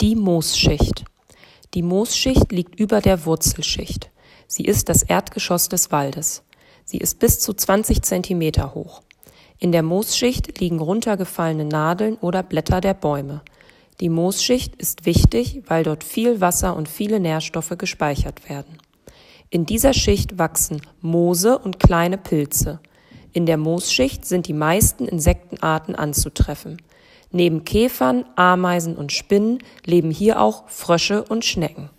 Die 0.00 0.16
Moosschicht. 0.16 1.04
Die 1.74 1.82
Moosschicht 1.82 2.52
liegt 2.52 2.80
über 2.80 3.02
der 3.02 3.26
Wurzelschicht. 3.26 4.10
Sie 4.46 4.64
ist 4.64 4.88
das 4.88 5.02
Erdgeschoss 5.02 5.68
des 5.68 5.92
Waldes. 5.92 6.42
Sie 6.86 6.96
ist 6.96 7.18
bis 7.18 7.38
zu 7.38 7.52
20 7.52 8.00
Zentimeter 8.00 8.74
hoch. 8.74 9.02
In 9.58 9.72
der 9.72 9.82
Moosschicht 9.82 10.58
liegen 10.58 10.80
runtergefallene 10.80 11.66
Nadeln 11.66 12.16
oder 12.16 12.42
Blätter 12.42 12.80
der 12.80 12.94
Bäume. 12.94 13.42
Die 14.00 14.08
Moosschicht 14.08 14.74
ist 14.76 15.04
wichtig, 15.04 15.64
weil 15.66 15.84
dort 15.84 16.02
viel 16.02 16.40
Wasser 16.40 16.76
und 16.76 16.88
viele 16.88 17.20
Nährstoffe 17.20 17.76
gespeichert 17.76 18.48
werden. 18.48 18.78
In 19.50 19.66
dieser 19.66 19.92
Schicht 19.92 20.38
wachsen 20.38 20.80
Moose 21.02 21.58
und 21.58 21.78
kleine 21.78 22.16
Pilze. 22.16 22.80
In 23.34 23.44
der 23.44 23.58
Moosschicht 23.58 24.24
sind 24.24 24.46
die 24.46 24.54
meisten 24.54 25.04
Insektenarten 25.04 25.94
anzutreffen. 25.94 26.78
Neben 27.32 27.64
Käfern, 27.64 28.24
Ameisen 28.36 28.96
und 28.96 29.12
Spinnen 29.12 29.58
leben 29.84 30.10
hier 30.10 30.40
auch 30.40 30.68
Frösche 30.68 31.22
und 31.24 31.44
Schnecken. 31.44 31.90